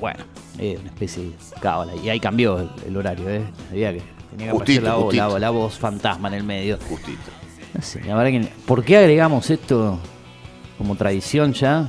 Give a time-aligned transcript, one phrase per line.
[0.00, 0.24] Bueno,
[0.58, 1.94] es una especie de cábala.
[1.94, 3.44] Y ahí cambió el, el horario, ¿eh?
[3.70, 6.78] Había que, tenía que Justito, la, voz- la- la voz fantasma en el medio.
[6.88, 7.30] Justito.
[7.74, 8.48] No sé, la verdad que.
[8.66, 9.98] ¿Por qué agregamos esto
[10.78, 11.88] como tradición ya?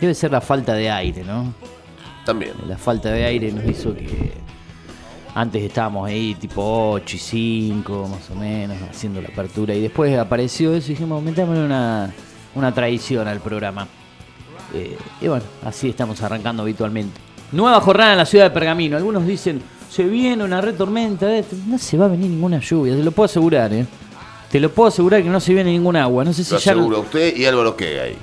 [0.00, 1.52] Debe ser la falta de aire, ¿no?
[2.24, 2.52] También.
[2.68, 4.32] La falta de aire nos hizo que
[5.34, 10.16] antes estábamos ahí tipo 8 y 5 más o menos haciendo la apertura y después
[10.18, 12.12] apareció eso y dijimos metámosle una,
[12.54, 13.86] una tradición al programa.
[14.74, 17.18] Eh, y bueno, así estamos arrancando habitualmente.
[17.52, 18.96] Nueva jornada en la ciudad de Pergamino.
[18.96, 21.34] Algunos dicen, se viene una red tormenta.
[21.38, 21.44] eh".
[21.66, 23.86] No se va a venir ninguna lluvia, te lo puedo asegurar, ¿eh?
[24.50, 26.24] Te lo puedo asegurar que no se viene ningún agua.
[26.24, 26.72] No sé si Lo ya...
[26.72, 28.16] aseguro usted y Álvaro que hay.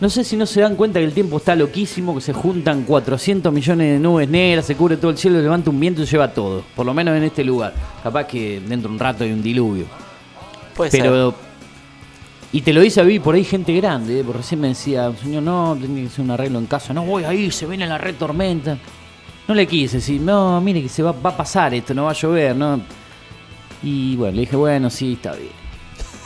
[0.00, 2.84] No sé si no se dan cuenta que el tiempo está loquísimo, que se juntan
[2.84, 6.32] 400 millones de nubes negras, se cubre todo el cielo, levanta un viento y lleva
[6.32, 6.64] todo.
[6.74, 7.74] Por lo menos en este lugar.
[8.02, 9.84] Capaz que dentro de un rato hay un diluvio.
[10.74, 11.34] Puede Pero.
[12.52, 14.24] Y te lo dice a mí por ahí gente grande, ¿eh?
[14.24, 16.92] porque recién me decía, señor, no, tiene que hacer un arreglo en casa.
[16.94, 18.76] No voy ahí, se viene la red tormenta.
[19.46, 22.10] No le quise decir, no, mire que se va, va a pasar esto, no va
[22.10, 22.80] a llover, ¿no?
[23.82, 25.59] Y bueno, le dije, bueno, sí, está bien.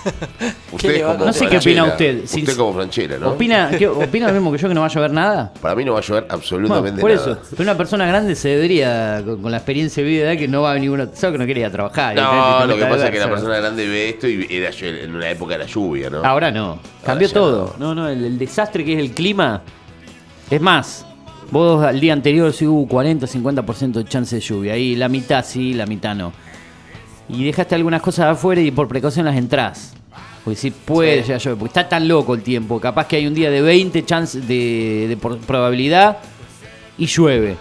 [0.72, 2.26] Usted como No sé qué opina usted.
[2.26, 3.30] Si- Usted como Franchella, ¿no?
[3.30, 5.52] ¿Opina, qué- ¿Opina lo mismo que yo que no va a llover nada?
[5.60, 7.40] Para mí no va a llover absolutamente Bueno, por nada.
[7.42, 10.62] eso, pero una persona grande se debería, con, con la experiencia de vida, que no
[10.62, 11.08] va a ninguna.
[11.14, 12.16] Sabe que no quería trabajar.
[12.16, 15.14] y No, lo que pasa es que la persona grande ve esto y era en
[15.14, 16.24] una época era lluvia, ¿no?
[16.24, 16.78] Ahora no.
[17.04, 17.74] Cambió ya todo.
[17.78, 19.62] No, no, el, el desastre que es el clima.
[20.50, 21.06] Es más,
[21.50, 24.74] vos al día anterior sí hubo 40, 50% de chance de lluvia.
[24.74, 26.32] Ahí la mitad sí, la mitad no.
[27.28, 29.94] Y dejaste algunas cosas afuera y por precaución las entrás.
[30.44, 31.28] Porque si puede Sí.
[31.30, 31.58] ya llover.
[31.58, 32.78] Porque está tan loco el tiempo.
[32.80, 36.18] Capaz que hay un día de 20 chances de, de por- probabilidad
[36.98, 37.56] y llueve.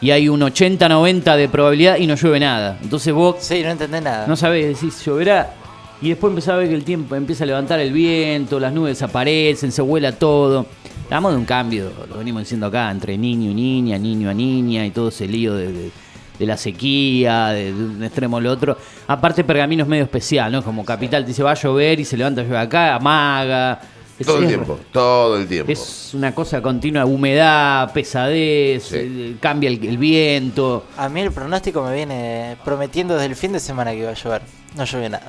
[0.00, 2.78] Y hay un 80-90 de probabilidad y no llueve nada.
[2.82, 4.26] Entonces vos Sí, no entendés nada.
[4.26, 5.54] no sabés, decís, lloverá.
[6.00, 9.02] Y después empezás a ver que el tiempo empieza a levantar el viento, las nubes
[9.02, 10.66] aparecen, se vuela todo.
[11.06, 14.86] Hablamos de un cambio, lo venimos diciendo acá, entre niño y niña, niño a niña
[14.86, 15.90] y todo ese lío de, de-
[16.38, 18.76] de la sequía, de, de un extremo al otro.
[19.06, 20.62] Aparte, Pergamino es medio especial, ¿no?
[20.62, 23.80] Como capital te dice va a llover y se levanta a llover acá, amaga.
[24.18, 25.70] Es- todo el es- tiempo, todo el tiempo.
[25.70, 28.96] Es una cosa continua, humedad, pesadez, Sí.
[28.98, 30.84] eh, cambia el, el viento.
[30.96, 34.14] A mí el pronóstico me viene prometiendo desde el fin de semana que iba a
[34.14, 34.42] llover.
[34.76, 35.28] No llovió nada.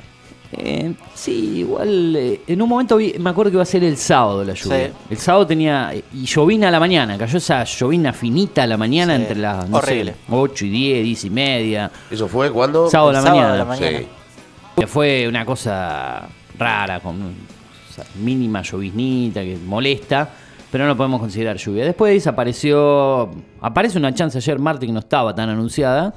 [0.52, 3.96] Eh, sí, igual eh, en un momento vi- me acuerdo que iba a ser el
[3.96, 4.88] sábado la lluvia.
[4.88, 4.92] Sí.
[5.10, 9.14] El sábado tenía y llovina a la mañana, cayó esa llovina finita a la mañana
[9.14, 10.12] Sí, entre las no horrible.
[10.12, 11.90] sé, 8 y 10, 10 y media.
[12.10, 12.90] ¿Eso fue cuando?
[12.90, 13.54] Sábado a la El sábado mañana.
[13.54, 13.98] a la mañana.
[13.98, 14.06] Sí.
[14.76, 16.28] Que Fue una cosa
[16.58, 17.16] rara, con
[17.94, 20.28] sea, mínima lloviznita que molesta,
[20.72, 21.84] pero no lo podemos considerar lluvia.
[21.84, 23.30] Después desapareció,
[23.60, 26.12] aparece una chance ayer martes que no estaba tan anunciada,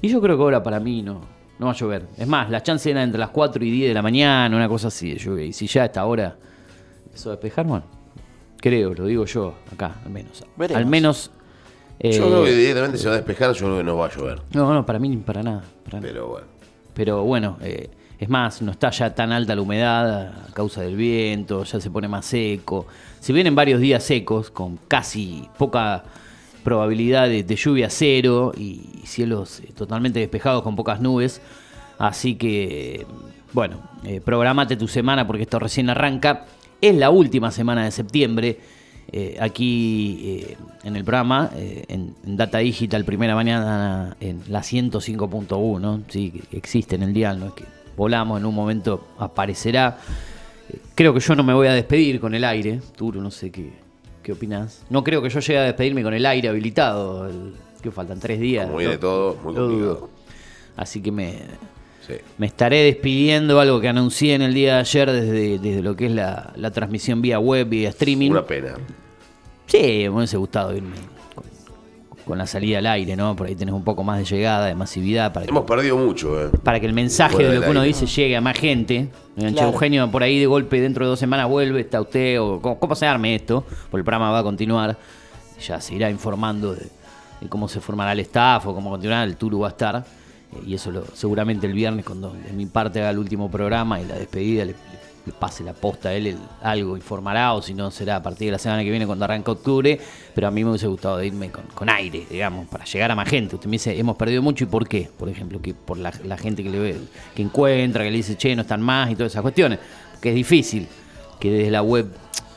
[0.00, 1.20] y yo creo que ahora para mí no,
[1.60, 2.06] no va a llover.
[2.18, 4.88] Es más, la chance era entre las 4 y 10 de la mañana, una cosa
[4.88, 5.44] así de lluvia.
[5.44, 6.34] Y si ya a esta hora
[7.06, 7.84] empezó a despejar, bueno,
[8.56, 10.42] creo, lo digo yo acá, al menos.
[10.56, 10.78] Veremos.
[10.82, 11.30] Al menos...
[12.00, 14.10] eh, Yo creo que directamente se va a despejar, yo creo que no va a
[14.10, 14.40] llover.
[14.52, 15.62] No, no, para mí ni para nada.
[15.84, 16.12] para nada.
[16.12, 16.46] Pero bueno.
[16.94, 20.96] Pero bueno, eh, es más, no está ya tan alta la humedad a causa del
[20.96, 22.86] viento, ya se pone más seco.
[23.20, 26.02] Si vienen varios días secos, con casi poca
[26.62, 31.40] probabilidad de, lluvia cero y cielos eh, totalmente despejados con pocas nubes.
[32.00, 33.06] Así que,
[33.52, 36.46] bueno, eh, programate tu semana porque esto recién arranca.
[36.80, 38.58] Es la última semana de septiembre.
[39.12, 46.42] eh, aquí eh, en el programa, en, Data Digital, primera mañana en la 105.1, ¿sí?
[46.52, 47.64] existe en el dial, no es que
[47.96, 49.98] volamos, en un momento aparecerá.
[50.94, 52.80] Creo que yo no me voy a despedir con el aire.
[52.96, 53.72] Turo, no sé qué,
[54.22, 54.82] qué opinás.
[54.90, 57.28] No creo que yo llegue a despedirme con el aire habilitado.
[57.28, 58.68] El, que faltan tres días.
[58.76, 59.00] Viene ¿no?
[59.00, 60.10] todo, muy complicado.
[60.76, 61.38] Así que me,
[62.06, 62.14] Sí.
[62.38, 66.06] me estaré despidiendo, algo que anuncié en el día de ayer desde, desde lo que
[66.06, 68.30] es la, la transmisión vía web, vía streaming.
[68.32, 68.74] Una pena.
[69.66, 70.96] Sí, me hubiese gustado irme
[72.30, 73.36] con, la salida al aire, ¿no?
[73.36, 76.40] Por ahí tenés un poco más de llegada, de masividad, para que, Hemos perdido mucho,
[76.42, 76.50] ¿eh?
[76.62, 77.92] para que el mensaje Fuera de lo que uno aire.
[77.92, 79.08] dice llegue a más gente.
[79.38, 79.68] Che, Claro.
[79.68, 82.94] Eugenio, por ahí de golpe, dentro de dos semanas vuelve, está usted, o ¿cómo, cómo
[82.94, 83.62] se arme esto?
[83.90, 84.96] Porque el programa va a continuar.
[85.66, 86.86] Ya se irá informando de,
[87.40, 89.24] de cómo se formará el staff o cómo continuará.
[89.24, 89.96] El tour va a estar.
[89.96, 94.00] Eh, Y eso lo, seguramente el viernes, cuando de mi parte haga el último programa
[94.00, 94.74] y la despedida, le,
[95.26, 98.46] le pase la posta a él, él algo informará, o si no, será a partir
[98.46, 99.98] de la semana que viene cuando arranca octubre.
[100.34, 103.14] Pero a mí me hubiese gustado de irme con, con aire, digamos, para llegar a
[103.14, 103.56] más gente.
[103.56, 105.08] Usted me dice, hemos perdido mucho, ¿y por qué?
[105.16, 106.96] Por ejemplo, que por la, gente que le ve,
[107.34, 109.78] que encuentra, que le dice, che, no están más y todas esas cuestiones.
[110.12, 110.88] Porque es difícil
[111.38, 112.08] que desde la web,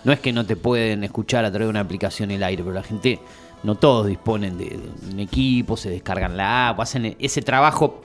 [0.04, 2.74] no es que no te pueden escuchar a través de una aplicación el aire, pero
[2.74, 3.19] la gente,
[3.63, 8.01] no todos disponen de, de un equipo, se descargan la app, hacen ese trabajo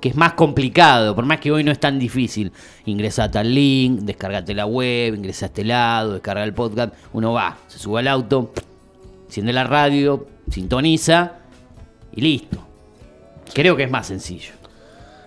[0.00, 2.52] que es más complicado, por más que hoy no es tan difícil.
[2.86, 7.56] Ingresate al link, descargate la web, ingresa a este lado, descarga el podcast, uno va,
[7.66, 8.52] se sube al auto,
[9.26, 11.32] enciende la radio, sintoniza
[12.14, 12.58] y listo.
[13.52, 14.52] Creo que es más sencillo.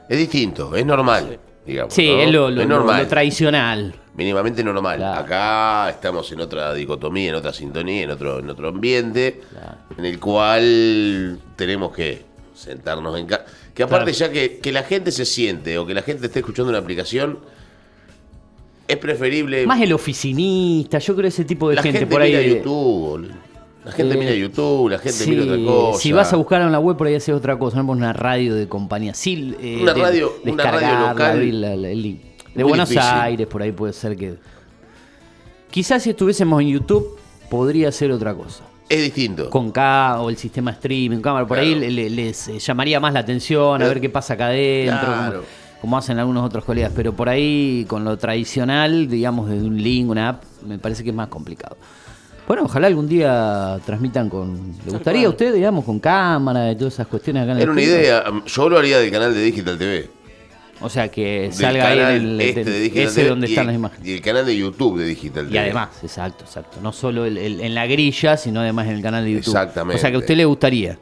[0.08, 1.94] Es distinto, es normal, digamos.
[1.94, 2.22] Sí, ¿no?
[2.22, 3.04] es lo, lo- es lo- normal.
[3.04, 3.96] lo tradicional.
[4.14, 4.98] mínimamente normal.
[4.98, 5.20] Claro.
[5.22, 9.78] Acá estamos en otra dicotomía, en otra sintonía, en otro, en otro ambiente, Claro.
[9.98, 13.46] en el cual tenemos que sentarnos en casa.
[13.74, 14.34] Que aparte Claro.
[14.34, 17.40] ya que, que la gente se siente o que la gente esté escuchando una aplicación,
[18.88, 19.66] es preferible...
[19.66, 22.32] Más el oficinista, yo creo ese tipo de la gente, gente, por ahí.
[22.32, 23.32] mira de- YouTube,
[23.86, 26.00] la gente Eh, mira YouTube, la gente Sí, mira otra cosa.
[26.00, 27.82] Si vas a buscar en la web, por ahí haces otra cosa.
[27.82, 29.14] No una radio de compañía.
[29.14, 31.62] Sí, eh, Una de- radio- una radio local.
[31.62, 32.20] la- la- el.
[32.54, 33.10] De Buenos difícil.
[33.14, 34.36] Aires, por ahí puede ser que.
[35.72, 37.18] Quizás si estuviésemos en YouTube,
[37.50, 38.66] podría ser otra cosa.
[38.92, 39.50] Es distinto.
[39.50, 41.92] Con K o el sistema streaming, cámara, por ahí Claro.
[41.92, 45.32] le- les eh, llamaría más la atención, a Pero- ver qué pasa acá adentro, Claro.
[45.40, 46.92] como, como hacen algunos otros colegas.
[46.96, 51.10] Pero por ahí, con lo tradicional, digamos, de un link, una app, me parece que
[51.12, 51.78] es más complicado.
[52.48, 54.74] Bueno, ojalá algún día transmitan con.
[54.86, 57.72] ¿Le gustaría a usted, digamos, con cámara y todas esas cuestiones acá en el Era
[57.72, 58.02] una estudio?
[58.02, 58.24] idea.
[58.46, 60.10] Yo lo haría del canal de Digital TV.
[60.82, 62.42] O sea, que Del salga ahí en canal el.
[62.42, 64.08] este de Digital ese TV donde y están el- las imágenes.
[64.08, 65.60] Y el canal de YouTube de Digital Y TV.
[65.60, 66.78] además, exacto, exacto.
[66.82, 69.48] No solo el- el- en la grilla, sino además en el canal de YouTube.
[69.54, 69.98] Exactamente.
[69.98, 70.98] O sea, que a usted le gustaría.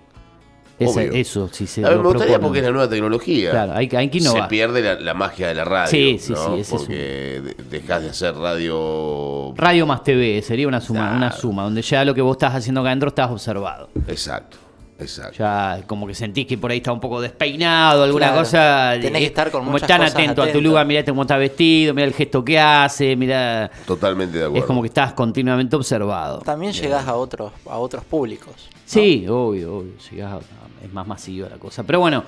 [0.78, 2.42] Esa- eso, si se A ver, me gustaría proponen.
[2.48, 3.52] porque es la nueva tecnología.
[3.52, 4.48] Claro, hay, que- hay que Se innovar.
[4.48, 5.92] pierde la, la magia de la radio.
[5.92, 6.56] Sí, sí, ¿no?
[6.56, 9.54] sí, ese es Porque de- dejas de hacer radio.
[9.58, 11.18] Radio más TV sería una suma, Claro.
[11.18, 13.90] una suma, donde ya lo que vos estás haciendo acá adentro estás observado.
[14.08, 14.58] Exacto,
[15.00, 15.36] exacto.
[15.40, 18.42] Ya como que sentís que por ahí está un poco despeinado, alguna Claro.
[18.42, 18.92] cosa.
[19.02, 20.62] Tenés que eh, estar con Como muchas están cosas atento a tu atento.
[20.62, 24.60] lugar, mirá cómo está vestido, mira el gesto que hace, mira Totalmente de acuerdo.
[24.64, 26.40] Es como que estás continuamente observado.
[26.40, 28.54] También llegás a otros, a otros públicos.
[28.72, 28.80] ¿no?
[28.86, 29.94] Sí, obvio, obvio.
[30.12, 31.84] llegás a- es más masiva la cosa.
[31.84, 32.24] Pero bueno,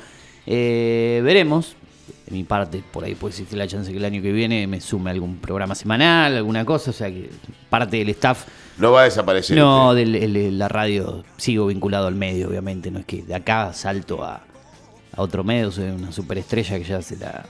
[0.45, 1.75] eh, veremos.
[2.25, 4.79] De mi parte, por ahí puede existir la chance que el año que viene me
[4.81, 6.91] sume algún programa semanal, alguna cosa.
[6.91, 7.29] O sea que
[7.69, 8.45] parte del staff.
[8.77, 9.57] No va a desaparecer.
[9.57, 12.89] No, del, el- la radio sigo vinculado al medio, obviamente.
[12.91, 14.41] No es que de acá salto a,
[15.15, 17.45] a otro medio, soy una superestrella que ya se la,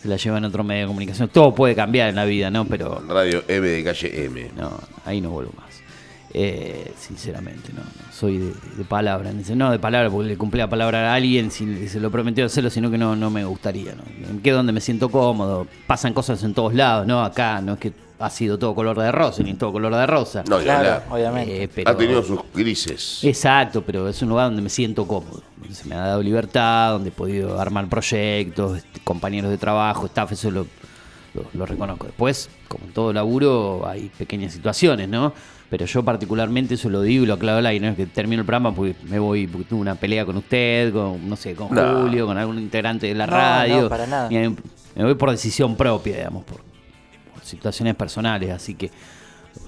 [0.00, 1.28] se la lleva en otro medio de comunicación.
[1.28, 2.64] Todo puede cambiar en la vida, ¿no?
[2.66, 4.50] Pero Radio M de calle M.
[4.56, 4.70] no,
[5.04, 5.69] ahí no vuelvo más.
[6.32, 9.32] Eh, sinceramente, no, no, soy de, de palabra.
[9.32, 12.70] No de palabra porque le cumplí la palabra a alguien si se lo prometió hacerlo,
[12.70, 13.94] sino que no, no me gustaría.
[13.96, 14.02] ¿no?
[14.34, 15.66] Me quedo donde me siento cómodo.
[15.88, 17.22] Pasan cosas en todos lados, ¿no?
[17.24, 20.44] Acá no es que ha sido todo color de rosa, ni todo color de rosa.
[20.48, 21.06] No, Claro, hablar.
[21.10, 21.62] obviamente.
[21.64, 23.24] Eh, pero- Ha tenido sus grises.
[23.24, 25.42] Exacto, pero es un lugar donde me siento cómodo.
[25.56, 30.06] donde Se me ha dado libertad, donde he podido armar proyectos, este, compañeros de trabajo,
[30.06, 30.66] staff, eso lo,
[31.34, 32.06] lo- lo reconozco.
[32.06, 35.32] Después, como en todo laburo, hay pequeñas situaciones, ¿no?
[35.70, 38.40] Pero yo particularmente eso lo digo y lo aclaro al aire, no es que termino
[38.40, 41.72] el programa porque me voy, porque tuve una pelea con usted, con, no sé, con
[41.72, 42.02] No.
[42.02, 43.82] Julio, con algún integrante de la No, radio.
[43.82, 44.26] no, para nada.
[44.30, 44.56] Y me
[44.96, 46.56] me voy por decisión propia, digamos, por,
[47.32, 48.90] por situaciones personales, así que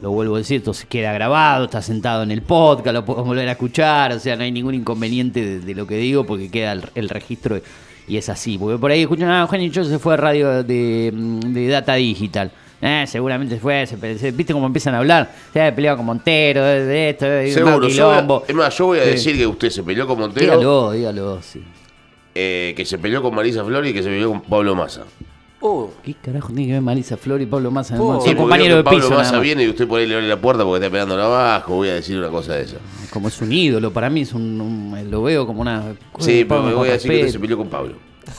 [0.00, 3.28] lo vuelvo a decir, esto se queda grabado, está sentado en el podcast, lo podemos
[3.28, 6.50] volver a escuchar, o sea, no hay ningún inconveniente de, de lo que digo porque
[6.50, 7.60] queda el, el registro
[8.08, 8.58] y es así.
[8.58, 11.12] Porque por ahí escuchan, ah, Eugenio Cho se fue a radio de,
[11.46, 12.50] de Data Digital.
[12.84, 15.32] Eh, seguramente fue, se, se- ¿viste cómo empiezan a hablar?
[15.52, 17.86] Se ha peleado con Montero, de, de esto, de Seguro.
[17.88, 18.44] Yo voy a- quilombo.
[18.48, 19.10] es más, yo voy a Sí.
[19.10, 21.62] decir que usted se peleó con Montero, Dígalo, dígalo, sí.
[22.34, 25.04] eh, que se peleó con Marisa Flori y que se peleó con Pablo Massa.
[25.60, 27.94] Uh, ¿Qué carajo tiene que ver Marisa Flor y Pablo Massa?
[27.96, 28.14] Oh.
[28.20, 29.10] Sí, porque compañeros de Pablo piso.
[29.10, 31.76] nada Massa viene y usted por ahí le abre la puerta porque está pegando abajo.
[31.76, 32.78] Voy a decir una cosa de esa.
[33.10, 35.94] Como es un ídolo, para mí es un, un- lo veo como una...
[36.18, 37.94] Sí, pero Pablo me voy a decir que usted se peleó con Pablo.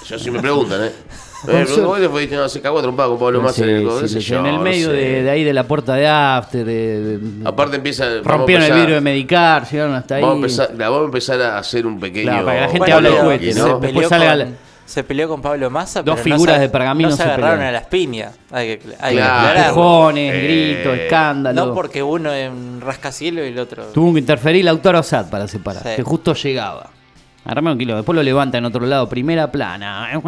[0.07, 0.91] Yo sí me preguntan, ¿eh?
[1.45, 1.65] Eh,
[1.99, 4.39] le fue se cagó a trompada con Pablo Massa en el Sí, sí, sí, yo,
[4.39, 7.75] en el no medio de, de ahí de la puerta de After, de- de- Aparte
[7.75, 8.05] empieza.
[8.23, 10.21] rompieron el empezar- vidrio de Medicar, llegaron hasta ahí.
[10.21, 12.29] Vamos a, empezar, la vamos a empezar a hacer un pequeño.
[12.31, 13.79] Claro, para que la gente Bueno, hable de pero cohetes, se, ¿no?
[13.81, 14.47] peleó con, la-
[14.85, 17.27] se peleó con Pablo Massa, Dos pero figuras no se, de pergamino no se se
[17.27, 17.75] agarraron pelearon.
[17.75, 18.35] a las piñas.
[18.49, 19.59] Hay que, hay Claro.
[19.59, 21.65] Empujones, Eh, gritos, escándalo.
[21.65, 23.83] No porque uno es un rascacielos y el otro.
[23.87, 25.89] Tuvo que interferir Lautaro Osad para separar, Sí.
[25.97, 26.89] que justo llegaba.
[27.45, 30.09] Armaron un kilo, después lo levanta en otro lado, primera plana.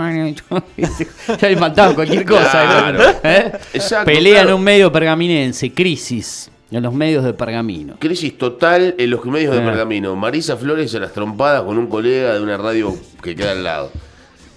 [0.77, 2.51] ya le faltaba cualquier cosa.
[2.51, 2.99] Claro.
[3.23, 3.51] ¿eh?
[3.73, 4.49] Exacto, Pelea claro.
[4.49, 7.95] en un medio pergaminense, crisis en los medios de pergamino.
[7.99, 9.61] Crisis total en los medios de.
[9.61, 10.15] Pergamino.
[10.15, 13.91] Marisa Flores a las trompadas con un colega de una radio que queda al lado.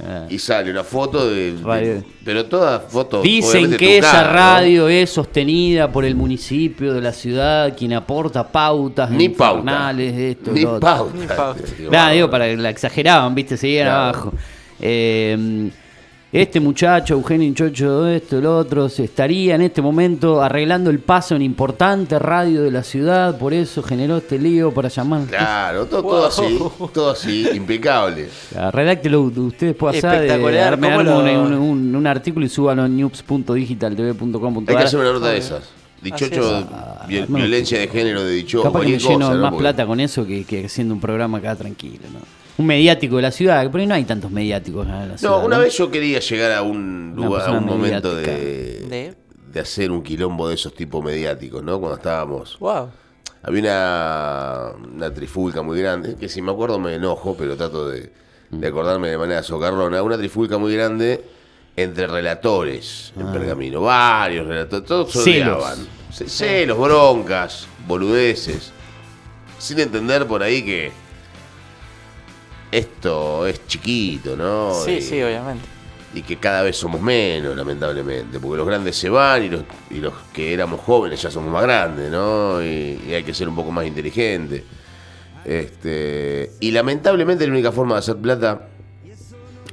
[0.00, 0.26] Ah.
[0.30, 2.02] Y sale una foto de.
[2.24, 3.20] pero toda foto.
[3.20, 4.32] Dicen que esa ¿no?
[4.32, 9.60] radio es sostenida por el municipio de la ciudad, quien aporta pautas Ni pauta.
[9.60, 10.80] infernales, esto, Ni lo otro.
[10.80, 11.16] pauta.
[11.18, 11.62] Ni pauta.
[11.90, 14.02] Nada, digo, para que la exageraban, viste, seguían Claro.
[14.04, 14.32] abajo.
[14.80, 15.70] Eh,
[16.30, 21.34] este muchacho, Eugenio Chocho, esto, lo otro, se estaría en este momento arreglando el paso
[21.34, 25.22] en importante radio de la ciudad, por eso generó este lío para llamar.
[25.26, 26.58] Claro, todo, todo así,
[26.92, 28.28] todo así, impecable.
[28.56, 32.84] Ah, Redáctelo usted después de Espectacular, ¿cómo arme lo- un, un- un artículo y súbalo
[32.86, 34.64] en news.digitaltv.com.ar.
[34.68, 35.62] Hay que hacer una nota de esas.
[36.02, 36.56] Dichocho,
[37.00, 37.36] Así vi- no.
[37.38, 40.66] violencia de género de dicho, Capaz que me lleno más plata con eso que, que
[40.66, 42.20] haciendo un programa acá tranquilo, ¿no?
[42.58, 45.38] Un mediático de la ciudad, pero no hay tantos mediáticos en la ciudad.
[45.38, 48.24] No, una vez yo quería llegar a un lugar, a un momento de,
[48.88, 49.14] De-
[49.52, 51.78] de hacer un quilombo de esos tipos mediáticos, ¿no?
[51.78, 52.58] Cuando estábamos.
[52.58, 52.90] Wow.
[53.42, 58.12] Había una, una trifulca muy grande, que si me acuerdo me enojo, pero trato de,
[58.50, 60.02] de acordarme de manera socarrona.
[60.02, 61.24] Una trifulca muy grande
[61.76, 63.82] entre relatores en Pergamino.
[63.82, 65.52] Varios relatores, todos se Ah.
[65.54, 65.78] Odiaban.
[66.12, 68.72] Ce- Celos, broncas, boludeces.
[69.58, 70.90] Sin entender por ahí que
[72.70, 74.72] esto es chiquito, ¿no?
[74.84, 75.64] Sí, Y- sí, obviamente.
[76.14, 79.96] y que cada vez somos menos, lamentablemente, porque los grandes se van y los, y
[79.98, 82.62] los que éramos jóvenes ya somos más grandes, ¿no?
[82.62, 84.64] Y, y hay que ser un poco más inteligente.
[85.44, 88.68] Este, y lamentablemente la única forma de hacer plata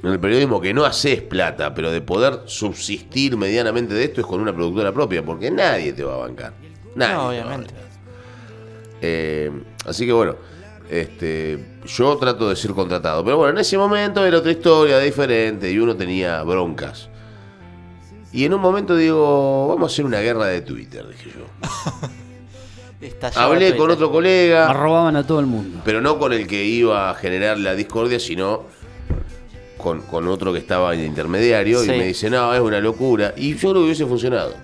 [0.02, 4.26] en el periodismo, que no haces plata, pero de poder subsistir medianamente de esto es
[4.26, 6.52] con una productora propia, porque nadie te va a bancar.
[6.94, 7.14] Nadie.
[7.14, 7.72] No, obviamente.
[7.74, 7.90] bancar.
[9.00, 9.50] Eh,
[9.84, 10.36] así que bueno,
[10.90, 13.24] este, yo trato de ser contratado.
[13.24, 17.08] Pero bueno, en ese momento era otra historia diferente y uno tenía broncas.
[18.32, 21.46] Y en un momento digo, vamos a hacer una guerra de Twitter, dije yo.
[23.36, 23.76] Hablé Twitter.
[23.76, 25.80] con otro colega, Arrobaban a todo el mundo.
[25.84, 28.64] pero no con el que iba a generar la discordia, sino
[29.76, 31.92] con, con otro que estaba en intermediario Sí.
[31.92, 33.34] y me dice, no, es una locura.
[33.36, 34.54] Y yo creo que hubiese funcionado.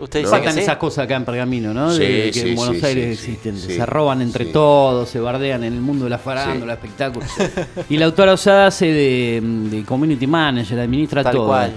[0.00, 0.52] Usted No.
[0.52, 0.60] sí.
[0.60, 1.92] esas cosas acá en Pergamino, ¿no?
[1.92, 3.56] Sí, De que en Buenos Aires existen.
[3.58, 7.28] se roban entre todos, se bardean en el mundo de la farándula, espectáculos.
[7.88, 11.46] y la autora Osada hace de, de community manager, administra Tal todo.
[11.48, 11.72] cual.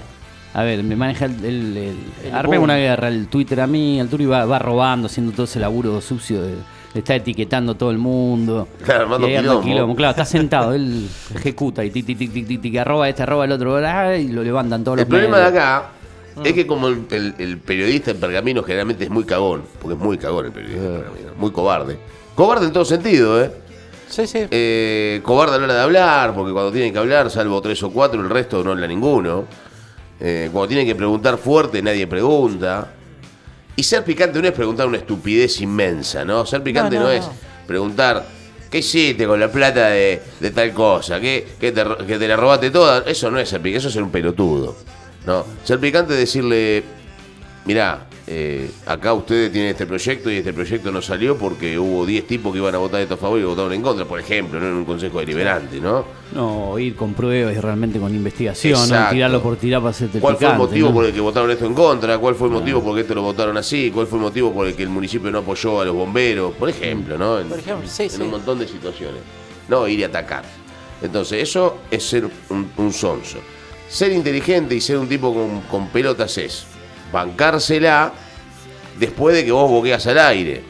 [0.54, 1.44] A ver, me maneja el.
[1.44, 5.06] el, el- El arme una guerra, el Twitter a mí, el Turi va, va robando,
[5.06, 6.54] haciendo todo ese laburo sucio de,
[6.94, 8.68] estar etiquetando a todo el mundo.
[8.84, 9.96] Claro, armando arma quilombo.
[9.96, 13.44] Claro, está sentado, él ejecuta y tic, tic, tic, tic, tic, tic, arroba este, arroba
[13.46, 13.80] el otro,
[14.16, 15.90] y lo levantan todos El los problema de acá
[16.42, 20.00] es que como el, el- el periodista en Pergamino generalmente es muy cagón, porque es
[20.00, 21.98] muy cagón el periodista en Pergamino, muy cobarde.
[22.34, 23.50] Cobarde en todo sentido, ¿eh?
[24.08, 24.46] Sí, sí.
[24.50, 27.90] Eh, cobarde a la hora de hablar, porque cuando tienen que hablar, salvo tres o
[27.90, 29.44] cuatro, el resto no habla ninguno.
[30.20, 32.88] Eh, cuando tienen que preguntar fuerte, nadie pregunta.
[33.76, 36.46] Y ser picante no es preguntar una estupidez inmensa, ¿no?
[36.46, 37.24] Ser picante no, No, no, es
[37.66, 38.24] preguntar,
[38.70, 41.18] ¿qué hiciste con la plata de, de tal cosa?
[41.18, 43.02] ¿Qué, qué te, ro- que te la robaste toda?
[43.06, 44.76] Eso no es ser picante, eso es ser un pelotudo.
[45.26, 45.44] ¿No?
[45.64, 46.82] Ser picante es decirle,
[47.64, 52.26] mirá, eh, acá ustedes tienen este proyecto y este proyecto no salió porque hubo 10
[52.26, 54.66] tipos que iban a votar esto a favor y votaron en contra, por ejemplo, ¿no?
[54.66, 56.06] en un consejo deliberante, ¿no?
[56.34, 60.22] No, ir con pruebas y realmente con investigación, no tirarlo por tirar para hacerte el
[60.22, 60.94] ¿Cuál fue el motivo ¿no?
[60.94, 62.16] por el que votaron esto en contra?
[62.18, 63.90] ¿Cuál fue el motivo por el que esto lo votaron así?
[63.90, 66.54] ¿Cuál fue el motivo por el que el municipio no apoyó a los bomberos?
[66.54, 67.38] Por ejemplo, ¿no?
[67.38, 68.22] En, Por ejemplo, sí, en sí.
[68.22, 69.20] un montón de situaciones.
[69.68, 70.44] No ir y atacar.
[71.02, 73.38] Entonces, eso es ser un, un sonso.
[73.88, 76.64] Ser inteligente y ser un tipo con, con pelotas es
[77.12, 78.12] bancársela
[78.98, 80.62] después de que vos boqueas al aire.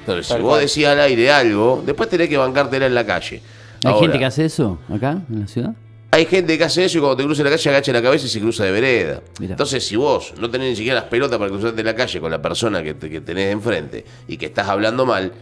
[0.00, 0.66] Entonces, Tal si vos cual.
[0.66, 3.40] decís al aire algo, después tenés que bancártela en la calle.
[3.84, 5.74] ¿Hay Ahora, gente que hace eso acá, en la ciudad?
[6.10, 8.28] hay gente que hace eso y cuando te cruza la calle agacha la cabeza y
[8.28, 9.22] se cruza de vereda.
[9.38, 9.52] Mirá.
[9.54, 12.42] Entonces, si vos no tenés ni siquiera las pelotas para cruzarte la calle con la
[12.42, 15.32] persona que, te- que tenés enfrente y que estás hablando mal,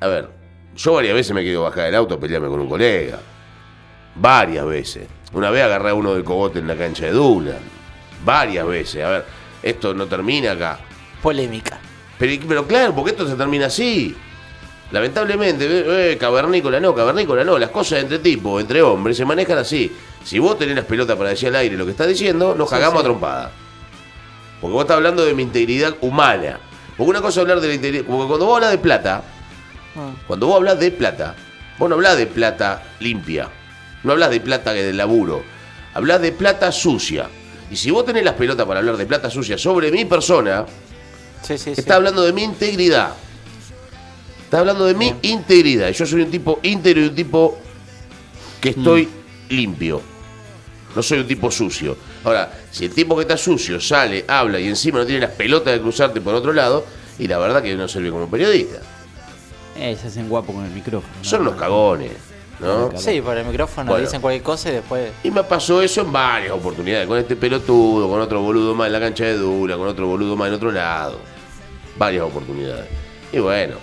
[0.00, 0.28] a ver,
[0.76, 3.18] yo varias veces me he querido bajar del auto a pelearme con un colega.
[4.16, 5.04] Varias veces.
[5.34, 7.56] Una vez agarré a uno de cogote en la cancha de Dula.
[8.24, 9.04] Varias veces.
[9.04, 9.24] A ver,
[9.62, 10.78] esto no termina acá.
[11.20, 11.78] Polémica.
[12.18, 14.16] Pero, pero claro, porque esto se termina así.
[14.92, 17.58] Lamentablemente, eh, eh, cavernícola no, cavernícola no.
[17.58, 19.90] Las cosas entre tipos, entre hombres, se manejan así.
[20.22, 23.00] Si vos tenés las pelotas para decir al aire lo que estás diciendo, nos cagamos
[23.00, 23.50] a trompada.
[24.60, 26.60] Porque vos estás hablando de mi integridad humana.
[26.96, 28.04] Porque una cosa es hablar de la integridad.
[28.04, 29.22] Porque cuando vos hablas de plata,
[30.28, 31.34] cuando vos hablas de plata,
[31.78, 33.48] vos no hablas de plata limpia.
[34.04, 35.42] No hablas de plata que del laburo.
[35.94, 37.28] Hablas de plata sucia.
[37.70, 40.66] Y si vos tenés las pelotas para hablar de plata sucia sobre mi persona,
[41.42, 41.80] Sí, sí, sí.
[41.80, 43.14] está hablando de mi integridad.
[44.44, 45.90] Está hablando de mi integridad.
[45.90, 47.58] Yo soy un tipo íntegro y un tipo
[48.60, 49.08] que estoy
[49.48, 50.00] limpio.
[50.94, 51.96] No soy un tipo sucio.
[52.22, 55.72] Ahora, si el tipo que está sucio sale, habla y encima no tiene las pelotas
[55.74, 56.84] de cruzarte por otro lado,
[57.18, 58.78] y la verdad que no sirve como periodista.
[59.76, 61.12] Eh, se hacen guapos con el micrófono.
[61.18, 61.24] ¿no?
[61.28, 62.12] Son unos cagones,
[62.60, 62.90] ¿no?
[62.96, 64.04] Sí, por el micrófono Bueno.
[64.04, 65.10] dicen cualquier cosa y después.
[65.22, 68.92] Y me pasó eso en varias oportunidades, con este pelotudo, con otro boludo más en
[68.92, 71.18] la cancha de Dura, con otro boludo más en otro lado.
[71.96, 72.86] Varias oportunidades.
[73.32, 73.76] Y bueno,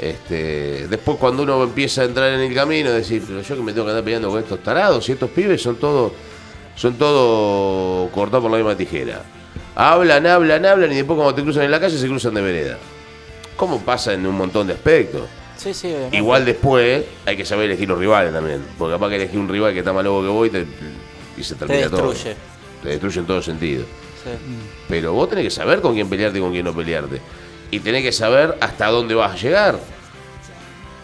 [0.00, 3.72] este, después cuando uno empieza a entrar en el camino, decir, pero yo que me
[3.72, 6.12] tengo que andar peleando con estos tarados, y estos pibes son todos,
[6.76, 9.22] son todos cortados por la misma tijera.
[9.74, 12.78] Hablan, hablan, hablan, y después cuando te cruzan en la calle se cruzan de vereda.
[13.56, 15.22] ¿Cómo pasa en un montón de aspectos?
[15.58, 16.16] Sí, sí, obviamente.
[16.16, 18.64] Igual después hay que saber elegir los rivales también.
[18.78, 20.66] Porque capaz que elegir un rival que está más loco que vos y, te,
[21.36, 22.10] y se Te termina todo.
[22.10, 22.36] destruye.
[22.82, 23.84] Te destruye en todo sentido.
[24.22, 24.30] Sí.
[24.88, 27.20] Pero vos tenés que saber con quién pelearte y con quién no pelearte.
[27.70, 29.78] Y tenés que saber hasta dónde vas a llegar.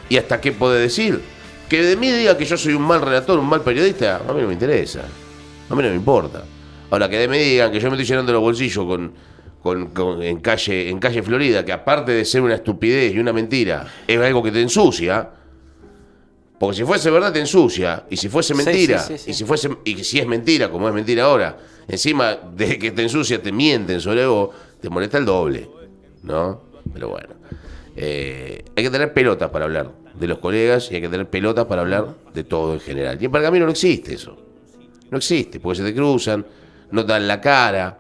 [0.09, 1.21] Y hasta qué podés decir.
[1.69, 4.41] Que de mí diga que yo soy un mal relator, un mal periodista, a mí
[4.41, 5.01] no me interesa.
[5.69, 6.45] A mí no me importa.
[6.91, 9.13] Ahora, que de mí digan que yo me estoy llenando los bolsillos con,
[9.65, 13.33] con- con- en, calle, en calle Florida, que aparte de ser una estupidez y una
[13.33, 15.31] mentira, es algo que te ensucia.
[16.59, 18.05] Porque si fuese verdad te ensucia.
[18.11, 19.31] Y si fuese mentira, sí, sí, sí.
[19.31, 21.57] y si fuese, y si es mentira, como es mentira ahora,
[21.89, 24.51] encima de que te ensucia, te mienten sobre vos,
[24.83, 25.67] te molesta el doble.
[26.23, 26.61] ¿No?
[26.93, 27.31] Pero bueno.
[27.97, 31.65] Eh, hay que tener pelotas para hablar de los colegas y hay que tener pelotas
[31.65, 33.17] para hablar de todo en general.
[33.19, 34.37] Y en Pergamino no existe eso.
[35.11, 36.45] No existe, porque se te cruzan,
[36.91, 37.99] no dan la cara.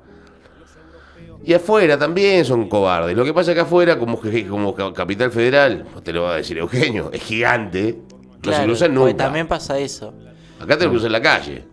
[1.47, 3.17] Y afuera también son cobardes.
[3.17, 6.35] Lo que pasa es que afuera, como, que- como ca- capital federal, te lo va
[6.35, 9.25] a decir Eugenio, es gigante, no se Claro, cruzan porque nunca.
[9.25, 10.15] también pasa eso.
[10.61, 11.65] Acá te lo cruzan en la calle.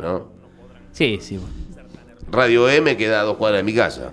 [0.00, 0.28] ¿no?
[0.92, 1.38] Sí, sí.
[2.30, 4.12] Radio M queda a dos cuadras de mi casa.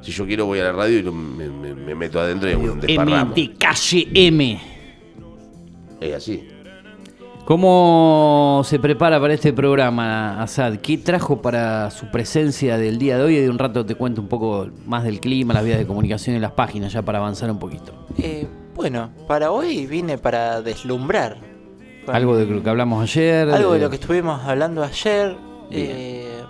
[0.00, 2.52] Si yo quiero voy a la radio y lo- me, me- me meto adentro y
[2.52, 3.34] hago un M desparramo.
[3.34, 4.60] de calle M.
[6.00, 6.48] Es así.
[7.48, 10.74] ¿Cómo se prepara para este programa, Asad?
[10.82, 13.36] ¿Qué trajo para su presencia del día de hoy?
[13.36, 16.36] Y de un rato te cuento un poco más del clima, las vías de comunicación
[16.36, 17.94] y las páginas, ya para avanzar un poquito.
[18.18, 21.38] Eh, bueno, para hoy vine para deslumbrar.
[22.04, 23.48] Con- Algo de lo que hablamos ayer.
[23.48, 25.34] algo de de- lo que estuvimos hablando ayer.
[25.70, 26.42] eh,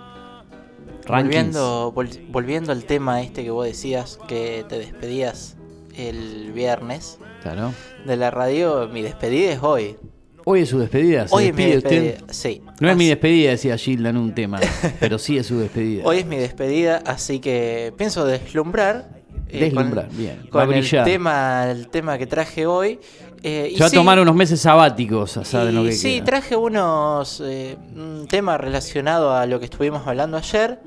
[1.07, 5.55] volviendo, vol- volviendo al tema este que vos decías que te despedías
[5.95, 7.71] el viernes Claro.
[8.05, 9.95] de la radio, mi despedida es hoy.
[10.45, 11.27] Hoy es su despedida.
[11.27, 12.03] ¿se Hoy es mi despide usted?
[12.03, 12.33] despedida.
[12.33, 12.61] Sí.
[12.79, 14.59] No es mi despedida, decía Gilda en un tema,
[14.99, 16.03] pero sí es su despedida.
[16.05, 19.09] Hoy es mi despedida, así que pienso deslumbrar.
[19.49, 21.05] eh, Deslumbrar, con, bien, va a Con el brillar.
[21.05, 22.99] tema, el tema que traje hoy.
[23.43, 25.91] eh, y Se va a sí, tomar unos meses sabáticos, Asad, en lo y que
[25.93, 26.25] sí, queda.
[26.25, 30.79] traje unos eh, un tema relacionado a lo que estuvimos hablando ayer.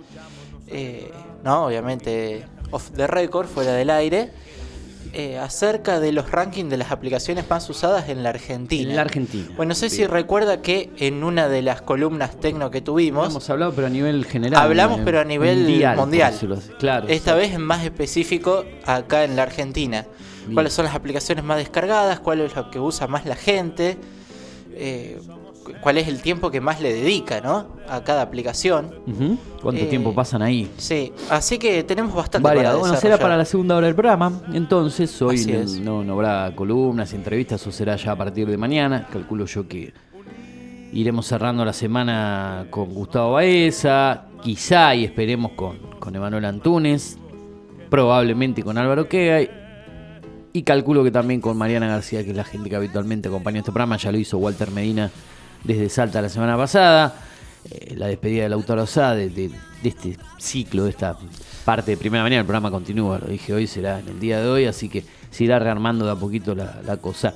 [0.69, 1.11] eh,
[1.45, 4.31] no, obviamente off the record, fuera del aire.
[5.15, 8.91] Eh, acerca de los rankings de las aplicaciones más usadas en la Argentina.
[8.91, 9.47] En la Argentina.
[9.57, 13.51] Bueno, no sé si recuerda que en una de las columnas tecno que tuvimos, Hemos
[13.51, 14.63] hablado, pero a nivel general.
[14.63, 16.35] Hablamos, pero a nivel mundial.
[16.35, 16.49] así.
[16.79, 17.09] Claro.
[17.09, 20.07] esta vez es más específico acá en la Argentina.
[20.45, 20.55] Bien.
[20.55, 22.19] ¿Cuáles son las aplicaciones más descargadas?
[22.21, 23.99] ¿Cuál es lo que usa más la gente?
[24.75, 25.21] Eh,
[25.81, 27.67] ¿Cuál es el tiempo que más le dedica ¿no?
[27.89, 28.91] a cada aplicación?
[29.63, 30.71] ¿Cuánto Eh, tiempo pasan ahí?
[30.77, 32.81] Sí, así que tenemos bastante Variado.
[32.81, 34.41] Bueno, será para la segunda hora del programa.
[34.53, 35.45] Entonces, hoy
[35.83, 39.07] no, habrá columnas entrevistas, o será ya a partir de mañana.
[39.11, 39.93] Calculo yo que
[40.93, 47.19] iremos cerrando la semana con Gustavo Baeza, quizá y esperemos con, con Emanuel Antunes,
[47.89, 49.49] probablemente con Álvaro Quega.
[50.55, 53.73] Y calculo que también con Mariana García, que es la gente que habitualmente acompaña este
[53.73, 53.97] programa.
[53.97, 55.11] Ya lo hizo Walter Medina
[55.65, 57.15] desde Salta la semana pasada.
[57.71, 59.51] Eh, la despedida de Lautaro Sá de,
[59.85, 61.17] este ciclo, de esta
[61.65, 62.41] parte de primera mañana.
[62.41, 65.45] El programa continúa, lo dije hoy, será en el día de hoy, así que se
[65.45, 67.35] irá rearmando de a poquito la cosa.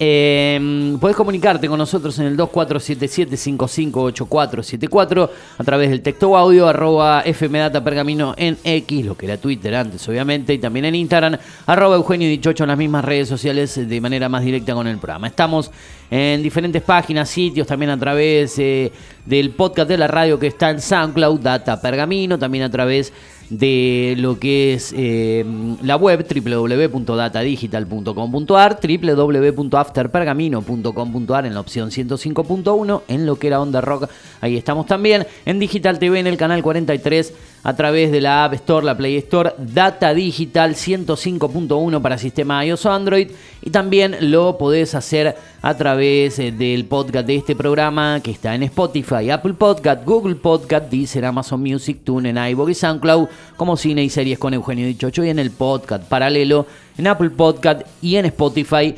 [0.00, 7.82] Eh, podés comunicarte con nosotros en el 2477-558474 a través del texto audio arroba fmdata
[7.82, 12.28] pergamino en X, lo que era Twitter antes obviamente, y también en Instagram arroba Eugenio
[12.28, 15.26] Dichocho en las mismas redes sociales eh, de manera más directa con el programa.
[15.26, 15.72] Estamos
[16.10, 18.90] en diferentes páginas, sitios, también a través eh,
[19.28, 23.12] del podcast de la radio que está en SoundCloud, Data Pergamino, también a través
[23.50, 25.44] de lo que es eh,
[25.82, 34.08] la web www.datadigital.com.ar, www.afterpergamino.com.ar en la opción 105.1, en lo que era Onda Rock,
[34.40, 38.54] ahí estamos también, en Digital TV en el canal 43 a través de la App
[38.54, 43.30] Store, la Play Store, Data Digital 105.1 para sistema iOS o Android.
[43.62, 48.54] Y también lo podés hacer a través eh, del podcast de este programa que está
[48.54, 54.04] en Spotify, Apple Podcast, Google Podcast, Deezer, Amazon Music, TuneIn, iVoox y SoundCloud como cine
[54.04, 56.66] y series con Eugenio Dichocho y en el podcast paralelo
[56.96, 58.94] en Apple Podcast y en Spotify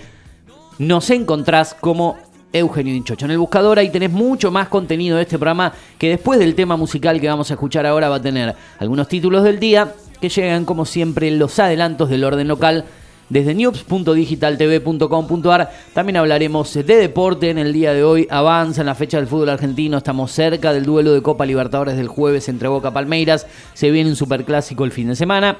[0.78, 2.16] nos encontrás como
[2.52, 3.24] Eugenio Dinchocho.
[3.24, 6.76] En el buscador ahí tenés mucho más contenido de este programa que después del tema
[6.76, 10.64] musical que vamos a escuchar ahora va a tener algunos títulos del día que llegan
[10.64, 12.84] como siempre en los adelantos del orden local
[13.30, 15.70] desde news.digitaltv.com.ar.
[15.94, 18.26] También hablaremos de deporte en el día de hoy.
[18.28, 19.96] Avanza en la fecha del fútbol argentino.
[19.96, 23.46] Estamos cerca del duelo de Copa Libertadores del jueves entre Boca Palmeiras.
[23.72, 25.56] Se viene un superclásico el fin de semana.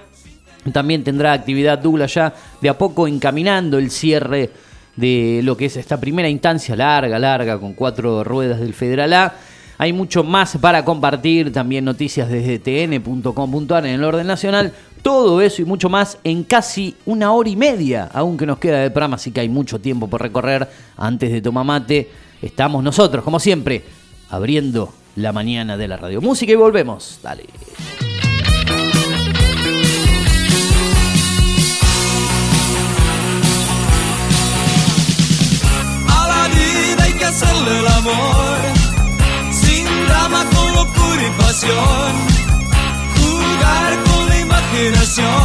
[0.72, 4.50] También tendrá actividad Douglas ya de a poco encaminando el cierre
[4.96, 9.35] de lo que es esta primera instancia larga, larga, con cuatro ruedas del Federal A.
[9.79, 14.74] Hay mucho más para compartir, también noticias desde tn.com.ar en el orden nacional.
[15.03, 18.90] Todo eso y mucho más en casi una hora y media, aunque nos queda de
[18.90, 22.11] programa, así que hay mucho tiempo por recorrer antes de Tomamate.
[22.42, 23.83] Estamos nosotros, como siempre,
[24.29, 27.18] abriendo la mañana de la radio música y volvemos.
[27.22, 28.09] Dale.
[37.30, 38.58] Hacerle el amor,
[39.52, 42.12] sin drama, con locura y pasión.
[43.16, 45.39] Jugar con la imaginación,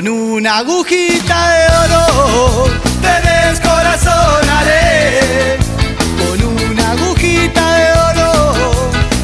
[0.00, 2.04] Con una agujita de oro
[3.02, 5.58] te descorazonaré.
[6.18, 8.30] Con una agujita de oro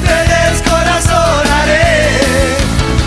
[0.04, 1.86] te descorazonaré.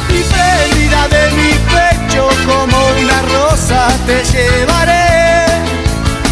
[0.09, 5.07] Y prendida de mi pecho como una rosa te llevaré.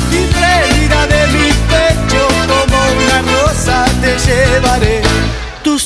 [0.09, 5.06] Y prendida de mi pecho como una rosa te llevaré.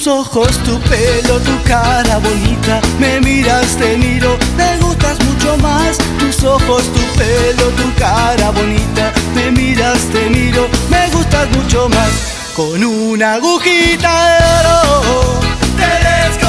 [0.01, 5.99] Tus ojos, tu pelo, tu cara bonita, me miras, te miro, me gustas mucho más.
[6.17, 12.09] Tus ojos, tu pelo, tu cara bonita, me miras, te miro, me gustas mucho más.
[12.55, 15.50] Con una agujita de oro